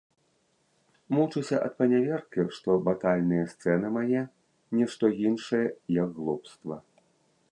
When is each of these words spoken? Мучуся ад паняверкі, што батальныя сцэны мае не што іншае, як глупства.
Мучуся 1.15 1.57
ад 1.67 1.73
паняверкі, 1.81 2.45
што 2.59 2.69
батальныя 2.87 3.45
сцэны 3.53 3.87
мае 3.97 4.23
не 4.79 4.85
што 4.93 5.05
іншае, 5.33 5.63
як 6.01 6.09
глупства. 6.19 6.75